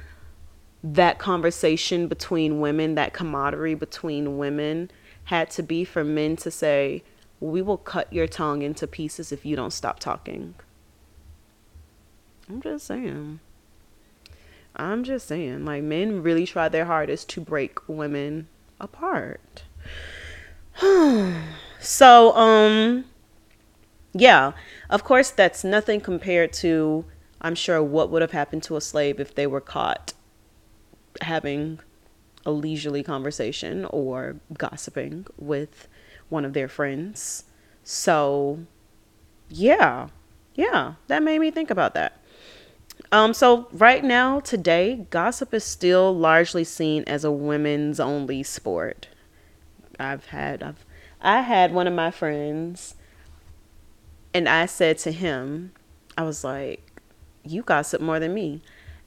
that 0.84 1.18
conversation 1.18 2.08
between 2.08 2.60
women, 2.60 2.96
that 2.96 3.14
camaraderie 3.14 3.76
between 3.76 4.38
women, 4.38 4.92
had 5.26 5.50
to 5.52 5.64
be 5.64 5.86
for 5.86 6.04
men 6.04 6.36
to 6.36 6.52
say, 6.52 7.04
We 7.40 7.62
will 7.62 7.78
cut 7.78 8.12
your 8.12 8.28
tongue 8.28 8.62
into 8.62 8.86
pieces 8.86 9.32
if 9.32 9.46
you 9.46 9.56
don't 9.56 9.72
stop 9.72 10.00
talking. 10.00 10.56
I'm 12.50 12.62
just 12.62 12.86
saying. 12.86 13.40
I'm 14.76 15.04
just 15.06 15.28
saying. 15.28 15.64
Like, 15.64 15.84
men 15.84 16.22
really 16.22 16.46
try 16.46 16.68
their 16.68 16.86
hardest 16.86 17.30
to 17.30 17.42
break 17.42 17.88
women 17.88 18.48
apart. 18.82 19.64
so, 21.80 22.36
um, 22.36 23.06
yeah, 24.14 24.52
of 24.90 25.06
course, 25.06 25.32
that's 25.32 25.64
nothing 25.64 26.02
compared 26.02 26.52
to, 26.54 27.06
I'm 27.40 27.56
sure, 27.56 27.82
what 27.82 28.10
would 28.10 28.22
have 28.22 28.32
happened 28.32 28.64
to 28.64 28.76
a 28.76 28.82
slave 28.82 29.22
if 29.22 29.34
they 29.34 29.48
were 29.48 29.62
caught 29.62 30.14
having 31.24 31.80
a 32.46 32.52
leisurely 32.52 33.04
conversation 33.04 33.86
or 33.86 34.36
gossiping 34.58 35.26
with 35.38 35.88
one 36.30 36.46
of 36.46 36.54
their 36.54 36.68
friends. 36.68 37.46
So, 37.84 38.60
yeah, 39.50 40.10
yeah, 40.56 40.96
that 41.08 41.24
made 41.24 41.40
me 41.40 41.52
think 41.52 41.70
about 41.70 41.94
that. 41.94 42.20
Um, 43.12 43.34
so 43.34 43.68
right 43.72 44.04
now, 44.04 44.40
today, 44.40 45.06
gossip 45.10 45.54
is 45.54 45.64
still 45.64 46.16
largely 46.16 46.64
seen 46.64 47.04
as 47.06 47.24
a 47.24 47.32
women's 47.32 48.00
only 48.00 48.44
sport. 48.44 49.08
I've 50.00 50.28
had, 50.28 50.64
I've, 50.64 50.86
I 51.22 51.42
had 51.42 51.74
one 51.74 51.88
of 51.88 51.94
my 51.94 52.12
friends, 52.12 52.96
and 54.34 54.50
I 54.50 54.66
said 54.66 54.98
to 55.00 55.12
him, 55.12 55.74
I 56.18 56.24
was 56.24 56.44
like, 56.44 57.02
"You 57.44 57.62
gossip 57.62 58.02
more 58.02 58.20
than 58.20 58.34
me," 58.34 58.62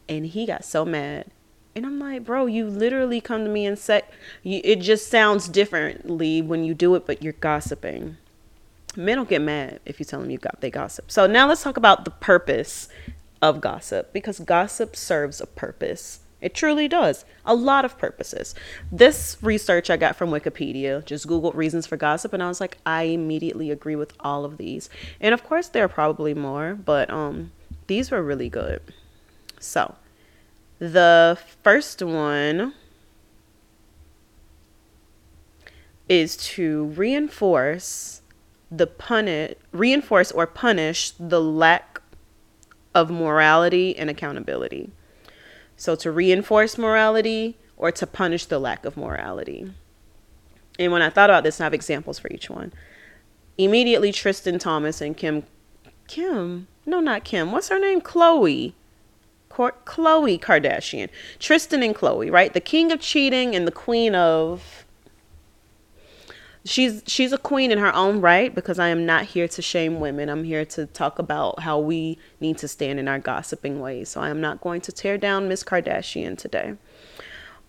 and 0.08 0.26
he 0.26 0.46
got 0.46 0.64
so 0.64 0.84
mad 0.84 1.30
and 1.76 1.84
I'm 1.84 1.98
like, 1.98 2.24
bro, 2.24 2.46
you 2.46 2.66
literally 2.66 3.20
come 3.20 3.44
to 3.44 3.50
me 3.50 3.66
and 3.66 3.78
say, 3.78 4.00
it 4.42 4.76
just 4.76 5.10
sounds 5.10 5.46
differently 5.46 6.40
when 6.40 6.64
you 6.64 6.72
do 6.72 6.94
it, 6.94 7.04
but 7.04 7.22
you're 7.22 7.34
gossiping. 7.34 8.16
Men 8.96 9.18
don't 9.18 9.28
get 9.28 9.42
mad 9.42 9.80
if 9.84 9.98
you 9.98 10.06
tell 10.06 10.20
them 10.20 10.30
you 10.30 10.38
got 10.38 10.62
they 10.62 10.70
gossip. 10.70 11.10
So 11.10 11.26
now 11.26 11.46
let's 11.46 11.62
talk 11.62 11.76
about 11.76 12.06
the 12.06 12.12
purpose 12.12 12.88
of 13.42 13.60
gossip 13.60 14.14
because 14.14 14.40
gossip 14.40 14.96
serves 14.96 15.38
a 15.38 15.46
purpose. 15.46 16.20
It 16.40 16.54
truly 16.54 16.88
does. 16.88 17.26
A 17.44 17.54
lot 17.54 17.84
of 17.84 17.98
purposes. 17.98 18.54
This 18.90 19.36
research 19.42 19.90
I 19.90 19.98
got 19.98 20.16
from 20.16 20.30
Wikipedia, 20.30 21.04
just 21.04 21.26
Googled 21.26 21.54
reasons 21.56 21.86
for 21.86 21.98
gossip, 21.98 22.32
and 22.32 22.42
I 22.42 22.48
was 22.48 22.60
like, 22.60 22.78
I 22.86 23.02
immediately 23.02 23.70
agree 23.70 23.96
with 23.96 24.14
all 24.20 24.46
of 24.46 24.56
these. 24.56 24.88
And 25.20 25.34
of 25.34 25.44
course, 25.44 25.68
there 25.68 25.84
are 25.84 25.88
probably 25.88 26.32
more, 26.32 26.74
but 26.74 27.10
um, 27.10 27.52
these 27.86 28.10
were 28.10 28.22
really 28.22 28.48
good. 28.48 28.80
So, 29.58 29.94
the 30.78 31.38
first 31.62 32.02
one 32.02 32.74
is 36.08 36.36
to 36.36 36.84
reinforce 36.84 38.22
the 38.70 38.86
punish 38.86 39.54
reinforce 39.72 40.32
or 40.32 40.46
punish 40.46 41.12
the 41.12 41.40
lack 41.40 42.00
of 42.94 43.10
morality 43.10 43.96
and 43.96 44.10
accountability. 44.10 44.90
So 45.76 45.94
to 45.96 46.10
reinforce 46.10 46.78
morality 46.78 47.56
or 47.76 47.92
to 47.92 48.06
punish 48.06 48.46
the 48.46 48.58
lack 48.58 48.84
of 48.84 48.96
morality. 48.96 49.72
And 50.78 50.92
when 50.92 51.02
I 51.02 51.10
thought 51.10 51.30
about 51.30 51.44
this, 51.44 51.60
I 51.60 51.64
have 51.64 51.74
examples 51.74 52.18
for 52.18 52.28
each 52.28 52.50
one. 52.50 52.72
Immediately 53.58 54.12
Tristan 54.12 54.58
Thomas 54.58 55.00
and 55.00 55.16
Kim 55.16 55.44
Kim, 56.06 56.68
no 56.84 57.00
not 57.00 57.24
Kim. 57.24 57.50
What's 57.50 57.68
her 57.68 57.78
name? 57.78 58.00
Khloe 58.00 58.74
Khloe 59.56 60.40
Kardashian, 60.40 61.08
Tristan 61.38 61.82
and 61.82 61.94
Khloe, 61.94 62.30
right? 62.30 62.52
The 62.52 62.60
king 62.60 62.92
of 62.92 63.00
cheating 63.00 63.54
and 63.54 63.66
the 63.66 63.72
queen 63.72 64.14
of 64.14 64.84
she's 66.66 67.02
she's 67.06 67.32
a 67.32 67.38
queen 67.38 67.70
in 67.70 67.78
her 67.78 67.94
own 67.94 68.20
right 68.20 68.54
because 68.54 68.78
I 68.78 68.88
am 68.88 69.06
not 69.06 69.24
here 69.24 69.48
to 69.48 69.62
shame 69.62 70.00
women. 70.00 70.28
I'm 70.28 70.44
here 70.44 70.64
to 70.66 70.86
talk 70.86 71.18
about 71.18 71.60
how 71.60 71.78
we 71.78 72.18
need 72.40 72.58
to 72.58 72.68
stand 72.68 72.98
in 72.98 73.08
our 73.08 73.18
gossiping 73.18 73.80
ways. 73.80 74.10
So 74.10 74.20
I 74.20 74.30
am 74.30 74.40
not 74.40 74.60
going 74.60 74.80
to 74.82 74.92
tear 74.92 75.16
down 75.16 75.48
Miss 75.48 75.62
Kardashian 75.62 76.36
today. 76.36 76.74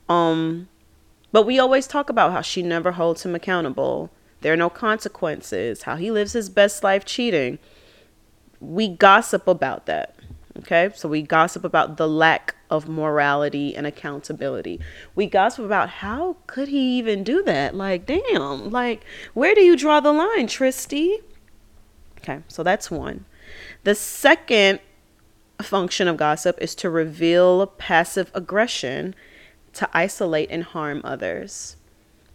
Um 0.09 0.67
but 1.31 1.45
we 1.45 1.59
always 1.59 1.87
talk 1.87 2.09
about 2.09 2.31
how 2.31 2.41
she 2.41 2.63
never 2.63 2.93
holds 2.93 3.23
him 3.23 3.35
accountable. 3.35 4.09
There 4.41 4.53
are 4.53 4.57
no 4.57 4.69
consequences, 4.69 5.83
how 5.83 5.95
he 5.95 6.09
lives 6.09 6.33
his 6.33 6.49
best 6.49 6.83
life 6.83 7.05
cheating. 7.05 7.59
We 8.59 8.87
gossip 8.87 9.47
about 9.47 9.85
that. 9.87 10.16
Okay, 10.59 10.89
so 10.95 11.07
we 11.07 11.21
gossip 11.21 11.63
about 11.63 11.97
the 11.97 12.07
lack 12.07 12.55
of 12.69 12.89
morality 12.89 13.75
and 13.75 13.85
accountability. 13.85 14.79
We 15.13 15.27
gossip 15.27 15.63
about 15.63 15.89
how 15.89 16.37
could 16.47 16.67
he 16.67 16.97
even 16.97 17.23
do 17.23 17.43
that? 17.43 17.75
Like, 17.75 18.05
damn, 18.05 18.71
like, 18.71 19.05
where 19.33 19.53
do 19.53 19.61
you 19.61 19.75
draw 19.75 19.99
the 19.99 20.11
line, 20.11 20.47
Tristy? 20.47 21.17
Okay, 22.19 22.41
so 22.47 22.63
that's 22.63 22.89
one. 22.89 23.25
The 23.83 23.95
second 23.95 24.79
function 25.61 26.07
of 26.07 26.17
gossip 26.17 26.57
is 26.59 26.75
to 26.75 26.89
reveal 26.89 27.65
passive 27.67 28.31
aggression 28.33 29.15
to 29.73 29.89
isolate 29.93 30.49
and 30.49 30.63
harm 30.63 31.01
others. 31.03 31.77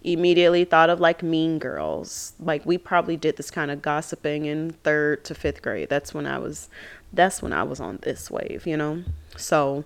Immediately 0.05 0.65
thought 0.65 0.91
of 0.91 1.01
like 1.01 1.23
mean 1.23 1.59
girls. 1.59 2.33
Like 2.41 2.67
we 2.67 2.77
probably 2.77 3.17
did 3.17 3.37
this 3.37 3.51
kind 3.51 3.71
of 3.71 3.83
gossiping 3.83 4.47
in 4.47 4.73
third 4.83 5.25
to 5.25 5.35
fifth 5.35 5.63
grade. 5.63 5.89
That's 5.89 6.13
when 6.13 6.27
I 6.27 6.39
was 6.39 6.69
that's 7.13 7.43
when 7.43 7.53
I 7.53 7.63
was 7.63 7.79
on 7.79 7.99
this 8.03 8.31
wave, 8.31 8.67
you 8.67 8.77
know? 8.77 9.05
So, 9.37 9.85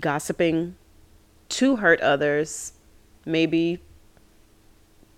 gossiping 0.00 0.76
to 1.50 1.76
hurt 1.76 2.00
others, 2.00 2.72
maybe 3.26 3.80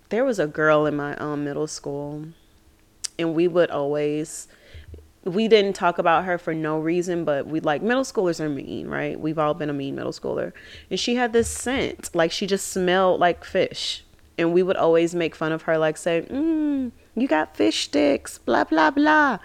there 0.09 0.25
was 0.25 0.39
a 0.39 0.47
girl 0.47 0.85
in 0.85 0.95
my 0.95 1.15
um, 1.17 1.43
middle 1.43 1.67
school, 1.67 2.25
and 3.17 3.35
we 3.35 3.47
would 3.47 3.69
always 3.69 4.47
we 5.25 5.47
didn't 5.47 5.73
talk 5.73 5.97
about 5.97 6.25
her 6.25 6.37
for 6.37 6.53
no 6.53 6.79
reason, 6.79 7.25
but 7.25 7.47
we 7.47 7.59
like 7.59 7.81
middle 7.81 8.03
schoolers 8.03 8.39
are 8.39 8.47
mean, 8.47 8.87
right? 8.87 9.19
We've 9.19 9.39
all 9.39 9.55
been 9.55 9.71
a 9.71 9.73
mean 9.73 9.95
middle 9.95 10.11
schooler. 10.11 10.53
And 10.89 10.99
she 10.99 11.15
had 11.15 11.33
this 11.33 11.49
scent, 11.49 12.11
like 12.13 12.31
she 12.31 12.45
just 12.45 12.67
smelled 12.67 13.19
like 13.19 13.43
fish. 13.43 14.03
And 14.37 14.53
we 14.53 14.61
would 14.61 14.77
always 14.77 15.15
make 15.15 15.35
fun 15.35 15.51
of 15.51 15.63
her, 15.63 15.77
like 15.77 15.97
say, 15.97 16.21
mm, 16.29 16.91
you 17.15 17.27
got 17.27 17.57
fish 17.57 17.85
sticks, 17.85 18.37
blah, 18.37 18.65
blah, 18.65 18.91
blah. 18.91 19.39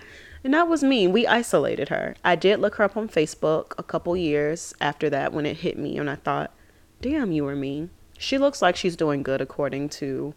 And 0.45 0.53
that 0.53 0.69
was 0.69 0.83
mean. 0.83 1.13
We 1.13 1.27
isolated 1.27 1.89
her. 1.89 2.15
I 2.25 2.35
did 2.35 2.61
look 2.61 2.75
her 2.77 2.85
up 2.85 2.97
on 2.97 3.09
Facebook 3.09 3.73
a 3.79 3.83
couple 3.83 4.17
years 4.17 4.75
after 4.81 5.09
that 5.11 5.33
when 5.33 5.47
it 5.47 5.59
hit 5.59 5.79
me, 5.79 5.97
and 5.99 6.11
I 6.11 6.17
thought, 6.17 6.53
damn, 7.01 7.31
you 7.33 7.45
were 7.45 7.57
mean. 7.57 7.91
She 8.19 8.37
looks 8.37 8.61
like 8.61 8.77
she's 8.77 8.97
doing 8.97 9.23
good 9.23 9.41
according 9.41 9.91
to 9.91 10.35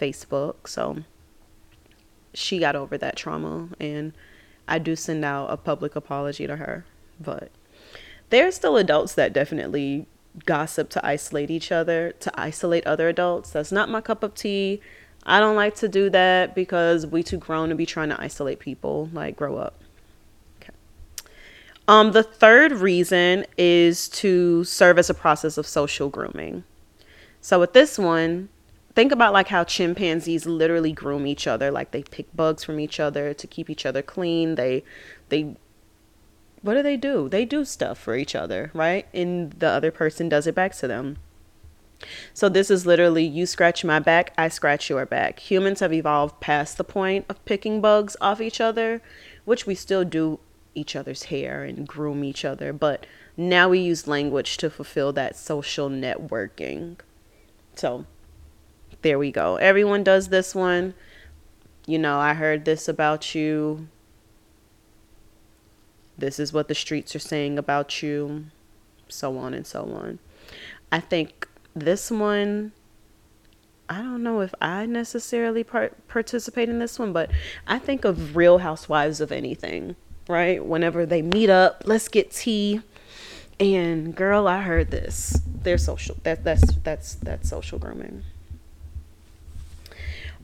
Facebook. 0.00 0.68
So 0.68 0.98
she 2.34 2.58
got 2.58 2.76
over 2.76 2.98
that 2.98 3.16
trauma 3.16 3.68
and 3.80 4.12
I 4.68 4.78
do 4.78 4.96
send 4.96 5.24
out 5.24 5.50
a 5.50 5.56
public 5.56 5.96
apology 5.96 6.46
to 6.46 6.56
her. 6.56 6.84
But 7.20 7.50
there 8.30 8.46
are 8.46 8.52
still 8.52 8.76
adults 8.76 9.14
that 9.14 9.32
definitely 9.32 10.06
gossip 10.44 10.90
to 10.90 11.06
isolate 11.06 11.50
each 11.50 11.72
other, 11.72 12.12
to 12.20 12.40
isolate 12.40 12.86
other 12.86 13.08
adults. 13.08 13.50
That's 13.50 13.72
not 13.72 13.88
my 13.88 14.00
cup 14.00 14.22
of 14.22 14.34
tea. 14.34 14.80
I 15.24 15.40
don't 15.40 15.56
like 15.56 15.74
to 15.76 15.88
do 15.88 16.10
that 16.10 16.54
because 16.54 17.06
we 17.06 17.22
too 17.22 17.38
grown 17.38 17.70
to 17.70 17.74
be 17.74 17.86
trying 17.86 18.10
to 18.10 18.20
isolate 18.20 18.58
people. 18.58 19.08
Like 19.12 19.36
grow 19.36 19.56
up. 19.56 19.74
Okay. 20.60 20.72
Um, 21.88 22.12
the 22.12 22.22
third 22.22 22.72
reason 22.72 23.46
is 23.56 24.08
to 24.10 24.64
serve 24.64 24.98
as 24.98 25.10
a 25.10 25.14
process 25.14 25.58
of 25.58 25.66
social 25.66 26.08
grooming. 26.08 26.64
So 27.40 27.60
with 27.60 27.72
this 27.72 27.98
one, 27.98 28.48
think 28.96 29.12
about 29.12 29.34
like 29.34 29.48
how 29.48 29.62
chimpanzees 29.62 30.46
literally 30.46 30.90
groom 30.90 31.26
each 31.26 31.46
other. 31.46 31.70
Like 31.70 31.92
they 31.92 32.02
pick 32.02 32.34
bugs 32.34 32.64
from 32.64 32.80
each 32.80 32.98
other 32.98 33.32
to 33.34 33.46
keep 33.46 33.70
each 33.70 33.86
other 33.86 34.02
clean. 34.02 34.56
They 34.56 34.82
they 35.28 35.54
what 36.62 36.74
do 36.74 36.82
they 36.82 36.96
do? 36.96 37.28
They 37.28 37.44
do 37.44 37.64
stuff 37.64 37.98
for 37.98 38.16
each 38.16 38.34
other 38.34 38.72
right? 38.74 39.06
And 39.14 39.52
the 39.52 39.68
other 39.68 39.92
person 39.92 40.28
does 40.28 40.48
it 40.48 40.54
back 40.54 40.74
to 40.76 40.88
them. 40.88 41.18
So 42.34 42.48
this 42.48 42.70
is 42.70 42.86
literally 42.86 43.24
you 43.24 43.46
scratch 43.46 43.84
my 43.84 44.00
back 44.00 44.32
i 44.36 44.48
scratch 44.48 44.90
your 44.90 45.06
back. 45.06 45.38
Humans 45.40 45.80
have 45.80 45.92
evolved 45.92 46.40
past 46.40 46.78
the 46.78 46.84
point 46.84 47.26
of 47.28 47.44
picking 47.44 47.80
bugs 47.80 48.16
off 48.20 48.40
each 48.40 48.60
other 48.60 49.02
which 49.44 49.66
we 49.66 49.74
still 49.76 50.04
do 50.04 50.40
each 50.74 50.96
other's 50.96 51.24
hair 51.24 51.64
and 51.64 51.86
groom 51.86 52.24
each 52.24 52.44
other. 52.46 52.72
But 52.72 53.06
now 53.36 53.68
we 53.68 53.78
use 53.78 54.08
language 54.08 54.56
to 54.56 54.70
fulfill 54.70 55.12
that 55.12 55.36
social 55.36 55.90
networking. 55.90 56.96
So 57.74 58.06
there 59.02 59.18
we 59.18 59.30
go. 59.30 59.56
Everyone 59.56 60.02
does 60.02 60.28
this 60.28 60.54
one. 60.54 60.94
You 61.86 61.98
know, 61.98 62.18
I 62.18 62.34
heard 62.34 62.64
this 62.64 62.88
about 62.88 63.34
you. 63.34 63.88
This 66.18 66.38
is 66.38 66.52
what 66.52 66.68
the 66.68 66.74
streets 66.74 67.14
are 67.14 67.20
saying 67.20 67.58
about 67.58 68.02
you. 68.02 68.46
So 69.08 69.38
on 69.38 69.54
and 69.54 69.66
so 69.66 69.84
on. 69.84 70.18
I 70.90 71.00
think 71.00 71.48
this 71.74 72.10
one, 72.10 72.72
I 73.88 73.98
don't 73.98 74.22
know 74.22 74.40
if 74.40 74.54
I 74.60 74.86
necessarily 74.86 75.62
part- 75.62 76.08
participate 76.08 76.68
in 76.68 76.78
this 76.78 76.98
one, 76.98 77.12
but 77.12 77.30
I 77.66 77.78
think 77.78 78.04
of 78.04 78.34
Real 78.34 78.58
Housewives 78.58 79.20
of 79.20 79.30
anything, 79.30 79.94
right? 80.28 80.64
Whenever 80.64 81.06
they 81.06 81.22
meet 81.22 81.50
up, 81.50 81.82
let's 81.86 82.08
get 82.08 82.32
tea. 82.32 82.80
And 83.60 84.14
girl, 84.14 84.48
I 84.48 84.62
heard 84.62 84.90
this. 84.90 85.40
They're 85.46 85.78
social. 85.78 86.16
That 86.24 86.44
that's 86.44 86.76
that's 86.76 87.14
that's 87.14 87.48
social 87.48 87.78
grooming. 87.78 88.24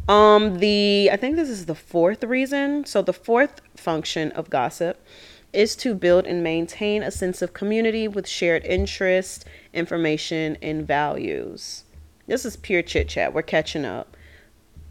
Um, 0.09 0.59
the 0.59 1.11
I 1.13 1.17
think 1.17 1.37
this 1.37 1.49
is 1.49 1.67
the 1.67 1.75
fourth 1.75 2.25
reason. 2.25 2.85
So 2.87 3.03
the 3.03 3.13
fourth 3.13 3.61
function 3.77 4.33
of 4.33 4.51
gossip 4.51 5.05
is 5.53 5.77
to 5.77 5.95
build 5.95 6.27
and 6.27 6.43
maintain 6.43 7.03
a 7.03 7.11
sense 7.11 7.43
of 7.43 7.53
community 7.53 8.09
with 8.09 8.27
shared 8.27 8.65
interests, 8.65 9.45
information, 9.73 10.57
and 10.63 10.87
values. 10.87 11.85
This 12.27 12.45
is 12.45 12.57
pure 12.57 12.83
chit 12.83 13.09
chat. 13.09 13.35
We're 13.35 13.43
catching 13.43 13.85
up. 13.85 14.17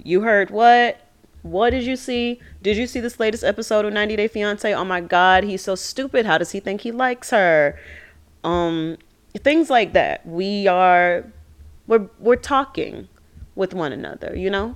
You 0.03 0.21
heard 0.21 0.49
what? 0.49 0.99
What 1.41 1.71
did 1.71 1.83
you 1.83 1.95
see? 1.95 2.39
Did 2.61 2.77
you 2.77 2.87
see 2.87 2.99
this 2.99 3.19
latest 3.19 3.43
episode 3.43 3.85
of 3.85 3.93
90 3.93 4.15
Day 4.15 4.27
Fiance? 4.27 4.73
Oh 4.73 4.85
my 4.85 5.01
god, 5.01 5.43
he's 5.43 5.63
so 5.63 5.75
stupid. 5.75 6.25
How 6.25 6.37
does 6.37 6.51
he 6.51 6.59
think 6.59 6.81
he 6.81 6.91
likes 6.91 7.31
her? 7.31 7.79
Um 8.43 8.97
things 9.39 9.69
like 9.69 9.93
that. 9.93 10.25
We 10.25 10.67
are 10.67 11.25
we're 11.87 12.09
we're 12.19 12.35
talking 12.35 13.07
with 13.55 13.73
one 13.73 13.91
another, 13.91 14.35
you 14.35 14.49
know? 14.49 14.75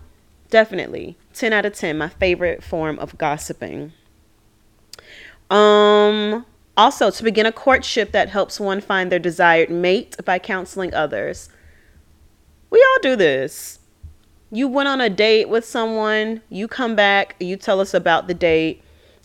Definitely. 0.50 1.18
10 1.34 1.54
out 1.54 1.66
of 1.66 1.74
10. 1.74 1.98
My 1.98 2.10
favorite 2.10 2.64
form 2.64 3.00
of 3.00 3.18
gossiping. 3.18 3.94
Um 5.50 6.46
also 6.78 7.10
to 7.10 7.24
begin 7.24 7.46
a 7.46 7.52
courtship 7.52 8.12
that 8.12 8.30
helps 8.30 8.60
one 8.60 8.82
find 8.82 9.12
their 9.12 9.20
desired 9.20 9.70
mate 9.70 10.18
by 10.26 10.40
counseling 10.40 10.94
others. 10.94 11.50
We 12.70 12.80
all 12.80 12.98
do 13.02 13.16
this. 13.16 13.80
You 14.52 14.68
went 14.68 14.90
on 14.90 15.02
a 15.02 15.10
date 15.10 15.50
with 15.50 15.66
someone, 15.66 16.42
you 16.50 16.68
come 16.68 16.96
back, 16.96 17.36
you 17.40 17.56
tell 17.56 17.80
us 17.80 17.94
about 17.94 18.28
the 18.28 18.34
date. 18.34 18.82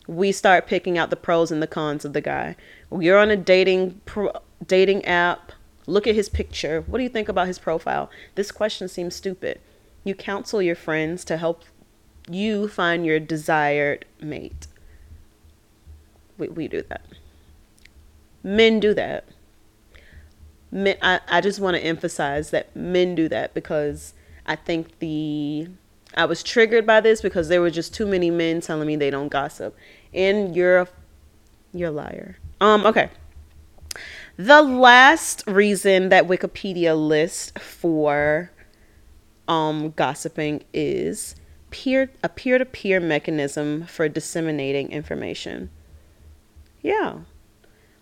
We 0.07 0.33
start 0.33 0.67
picking 0.67 0.99
out 0.99 1.11
the 1.11 1.17
pros 1.17 1.51
and 1.53 1.63
the 1.63 1.67
cons 1.67 2.05
of 2.05 2.13
the 2.15 2.21
guy. 2.21 2.57
You're 2.97 3.19
on 3.19 3.31
a 3.31 3.37
dating 3.37 4.01
pro- 4.07 4.33
dating 4.67 5.05
app. 5.05 5.53
Look 5.87 6.07
at 6.07 6.15
his 6.15 6.29
picture. 6.29 6.83
What 6.87 6.99
do 6.99 7.05
you 7.05 7.11
think 7.11 7.29
about 7.29 7.47
his 7.47 7.59
profile? 7.59 8.11
This 8.35 8.51
question 8.51 8.89
seems 8.89 9.15
stupid. 9.15 9.61
You 10.05 10.15
counsel 10.15 10.63
your 10.63 10.77
friends 10.77 11.25
to 11.27 11.37
help 11.37 11.65
you 12.29 12.69
find 12.69 13.05
your 13.05 13.21
desired 13.21 14.05
mate. 14.21 14.67
We, 16.39 16.49
we 16.49 16.69
do 16.69 16.83
that. 16.89 17.03
Men 18.43 18.81
do 18.81 18.95
that. 18.95 19.25
Men, 20.71 20.97
I, 21.03 21.21
I 21.29 21.41
just 21.41 21.61
want 21.61 21.77
to 21.77 21.83
emphasize 21.83 22.51
that 22.51 22.75
men 22.75 23.15
do 23.15 23.29
that 23.29 23.53
because 23.55 24.15
I 24.47 24.57
think 24.57 24.99
the 25.01 25.69
I 26.15 26.25
was 26.25 26.43
triggered 26.43 26.87
by 26.87 27.01
this 27.01 27.21
because 27.21 27.49
there 27.49 27.61
were 27.61 27.71
just 27.71 27.95
too 27.95 28.07
many 28.07 28.31
men 28.31 28.61
telling 28.61 28.87
me 28.87 28.97
they 28.97 29.11
don't 29.11 29.29
gossip. 29.29 29.77
And 30.15 30.57
you're 30.57 30.79
a 30.79 30.89
you're 31.73 31.89
a 31.91 31.93
liar. 31.93 32.39
Um 32.61 32.87
okay. 32.87 33.11
The 34.37 34.63
last 34.63 35.45
reason 35.47 36.09
that 36.09 36.27
Wikipedia 36.27 36.97
lists 36.97 37.53
for 37.61 38.51
um, 39.51 39.91
gossiping 39.97 40.63
is 40.73 41.35
peer 41.71 42.09
a 42.23 42.29
peer-to-peer 42.29 43.01
mechanism 43.01 43.85
for 43.85 44.09
disseminating 44.09 44.93
information. 44.93 45.71
Yeah. 46.83 47.21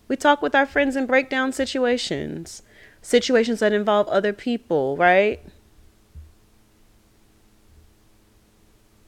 We 0.07 0.15
talk 0.15 0.43
with 0.43 0.53
our 0.53 0.67
friends 0.67 0.95
and 0.95 1.07
break 1.07 1.27
down 1.29 1.51
situations, 1.51 2.61
situations 3.01 3.59
that 3.59 3.73
involve 3.73 4.07
other 4.09 4.31
people, 4.31 4.95
right? 4.95 5.43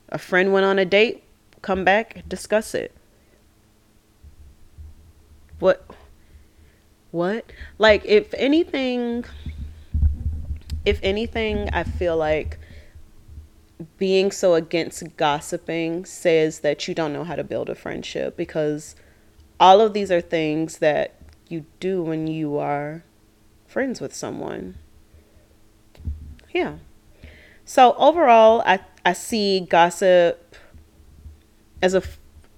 A 0.10 0.17
friend 0.17 0.51
went 0.51 0.65
on 0.65 0.80
a 0.80 0.86
date, 0.86 1.23
come 1.62 1.86
back, 1.86 2.23
discuss 2.27 2.73
it. 2.73 2.93
What 5.60 5.86
what? 7.12 7.51
Like 7.77 8.04
if 8.06 8.34
anything 8.34 9.25
if 10.85 10.99
anything, 11.03 11.69
I 11.71 11.83
feel 11.83 12.17
like 12.17 12.59
being 13.97 14.31
so 14.31 14.53
against 14.53 15.15
gossiping 15.17 16.05
says 16.05 16.59
that 16.59 16.87
you 16.87 16.93
don't 16.93 17.13
know 17.13 17.23
how 17.23 17.35
to 17.35 17.43
build 17.43 17.69
a 17.69 17.75
friendship 17.75 18.37
because 18.37 18.95
all 19.59 19.81
of 19.81 19.93
these 19.93 20.11
are 20.11 20.21
things 20.21 20.79
that 20.79 21.15
you 21.47 21.65
do 21.79 22.01
when 22.01 22.27
you 22.27 22.57
are 22.57 23.03
friends 23.67 24.01
with 24.01 24.13
someone. 24.13 24.75
Yeah. 26.53 26.75
So 27.65 27.93
overall, 27.97 28.61
I 28.65 28.79
I 29.05 29.13
see 29.13 29.61
gossip 29.61 30.55
as 31.81 31.93
a 31.93 32.03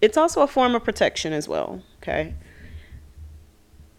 it's 0.01 0.17
also 0.17 0.41
a 0.41 0.47
form 0.47 0.75
of 0.75 0.83
protection 0.83 1.31
as 1.33 1.47
well, 1.47 1.81
okay? 1.97 2.33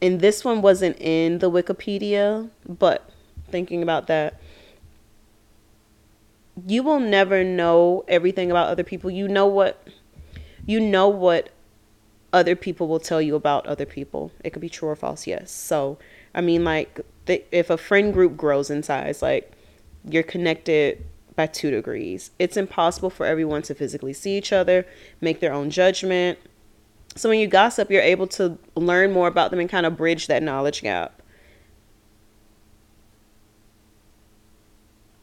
And 0.02 0.20
this 0.20 0.44
one 0.44 0.60
wasn't 0.60 1.00
in 1.00 1.38
the 1.38 1.50
Wikipedia, 1.50 2.50
but 2.68 3.08
thinking 3.50 3.82
about 3.82 4.06
that 4.06 4.40
you 6.66 6.82
will 6.82 7.00
never 7.00 7.42
know 7.42 8.04
everything 8.08 8.50
about 8.50 8.68
other 8.68 8.84
people. 8.84 9.10
You 9.10 9.28
know 9.28 9.46
what 9.46 9.86
you 10.66 10.80
know 10.80 11.08
what 11.08 11.50
other 12.32 12.56
people 12.56 12.88
will 12.88 13.00
tell 13.00 13.20
you 13.20 13.34
about 13.34 13.66
other 13.66 13.86
people. 13.86 14.32
It 14.42 14.50
could 14.50 14.62
be 14.62 14.68
true 14.68 14.88
or 14.88 14.96
false 14.96 15.26
yes. 15.26 15.50
So 15.50 15.98
i 16.36 16.40
mean 16.40 16.64
like 16.64 17.00
if 17.28 17.70
a 17.70 17.76
friend 17.76 18.12
group 18.12 18.36
grows 18.36 18.68
in 18.68 18.82
size 18.82 19.22
like 19.22 19.52
you're 20.04 20.24
connected 20.24 21.04
by 21.36 21.46
two 21.46 21.70
degrees. 21.70 22.30
It's 22.38 22.56
impossible 22.56 23.10
for 23.10 23.26
everyone 23.26 23.62
to 23.62 23.74
physically 23.74 24.12
see 24.12 24.36
each 24.36 24.52
other 24.52 24.86
make 25.20 25.40
their 25.40 25.52
own 25.52 25.70
judgment. 25.70 26.38
So 27.16 27.28
when 27.28 27.38
you 27.38 27.46
gossip 27.46 27.90
you're 27.90 28.02
able 28.02 28.26
to 28.28 28.58
learn 28.76 29.12
more 29.12 29.28
about 29.28 29.50
them 29.50 29.60
and 29.60 29.68
kind 29.68 29.86
of 29.86 29.96
bridge 29.96 30.26
that 30.28 30.42
knowledge 30.42 30.82
gap 30.82 31.20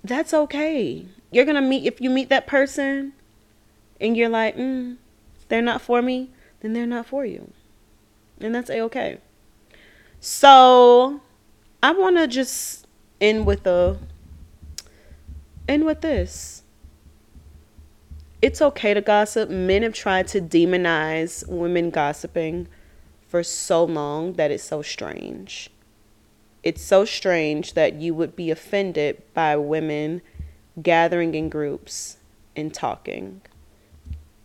that's 0.03 0.33
okay. 0.33 1.05
you're 1.31 1.45
gonna 1.45 1.61
meet 1.61 1.85
if 1.85 2.01
you 2.01 2.09
meet 2.09 2.29
that 2.29 2.47
person 2.47 3.13
and 3.99 4.17
you're 4.17 4.29
like, 4.29 4.57
mm, 4.57 4.97
they're 5.47 5.61
not 5.61 5.81
for 5.81 6.01
me, 6.01 6.31
then 6.61 6.73
they're 6.73 6.85
not 6.85 7.05
for 7.05 7.25
you. 7.25 7.51
And 8.39 8.53
that's 8.53 8.69
a 8.69 8.81
okay. 8.81 9.19
So 10.19 11.21
I 11.81 11.91
wanna 11.91 12.27
just 12.27 12.85
end 13.19 13.45
with 13.45 13.65
a 13.65 13.97
end 15.67 15.85
with 15.85 16.01
this. 16.01 16.63
It's 18.41 18.61
okay 18.61 18.93
to 18.93 19.01
gossip. 19.01 19.49
Men 19.49 19.83
have 19.83 19.93
tried 19.93 20.27
to 20.29 20.41
demonize 20.41 21.47
women 21.47 21.91
gossiping 21.91 22.67
for 23.27 23.43
so 23.43 23.83
long 23.83 24.33
that 24.33 24.51
it's 24.51 24.63
so 24.63 24.81
strange. 24.81 25.70
It's 26.63 26.81
so 26.81 27.05
strange 27.05 27.73
that 27.73 27.95
you 27.95 28.13
would 28.13 28.35
be 28.35 28.51
offended 28.51 29.21
by 29.33 29.55
women 29.57 30.21
gathering 30.81 31.33
in 31.33 31.49
groups 31.49 32.17
and 32.55 32.73
talking. 32.73 33.41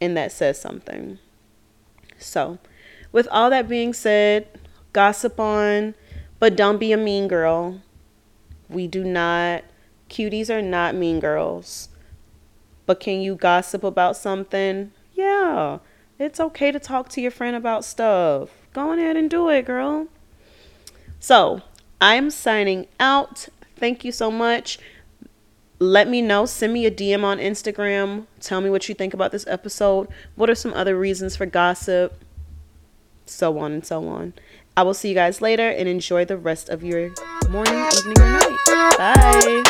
And 0.01 0.17
that 0.17 0.33
says 0.33 0.61
something. 0.61 1.19
So, 2.19 2.59
with 3.13 3.29
all 3.31 3.51
that 3.51 3.69
being 3.69 3.93
said, 3.93 4.49
gossip 4.93 5.39
on, 5.39 5.95
but 6.39 6.57
don't 6.57 6.79
be 6.79 6.93
a 6.93 6.97
mean 6.97 7.29
girl. 7.29 7.81
We 8.69 8.87
do 8.87 9.05
not, 9.05 9.65
cuties 10.09 10.51
are 10.51 10.63
not 10.63 10.95
mean 10.95 11.21
girls. 11.21 11.89
But 12.87 13.01
can 13.01 13.21
you 13.21 13.35
gossip 13.35 13.85
about 13.85 14.17
something? 14.17 14.93
Yeah, 15.13 15.79
it's 16.19 16.41
okay 16.41 16.73
to 16.73 16.79
talk 16.79 17.09
to 17.11 17.21
your 17.21 17.31
friend 17.31 17.57
about 17.57 17.85
stuff. 17.85 18.51
Go 18.73 18.93
ahead 18.93 19.17
and 19.17 19.29
do 19.29 19.49
it, 19.49 19.67
girl. 19.67 20.09
So, 21.19 21.63
I'm 22.01 22.31
signing 22.31 22.87
out. 23.01 23.49
Thank 23.77 24.05
you 24.05 24.13
so 24.13 24.31
much. 24.31 24.79
Let 25.79 26.09
me 26.09 26.23
know. 26.23 26.47
Send 26.47 26.73
me 26.73 26.87
a 26.87 26.91
DM 26.91 27.23
on 27.25 27.39
Instagram. 27.39 28.27
Tell 28.41 28.61
me 28.61 28.71
what 28.71 28.89
you 28.89 28.95
think 28.95 29.15
about 29.15 29.33
this 29.33 29.47
episode. 29.47 30.09
What 30.35 30.49
are 30.49 30.55
some 30.55 30.73
other 30.75 30.99
reasons 30.99 31.37
for 31.37 31.47
gossip? 31.47 32.23
So 33.27 33.59
on 33.59 33.73
and 33.73 33.85
so 33.85 34.09
on. 34.09 34.35
I 34.77 34.83
will 34.83 34.95
see 34.95 35.09
you 35.09 35.15
guys 35.15 35.41
later 35.41 35.69
and 35.69 35.89
enjoy 35.89 36.25
the 36.25 36.37
rest 36.37 36.69
of 36.69 36.85
your 36.85 37.13
morning, 37.49 37.87
evening, 37.97 38.19
or 38.19 38.31
night. 38.31 38.59
Bye. 38.99 39.63